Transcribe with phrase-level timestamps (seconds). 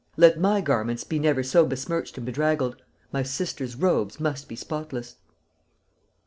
[0.17, 2.75] Let my garments be never so besmirched and bedraggled,
[3.11, 5.17] my sister's robes must be spotless."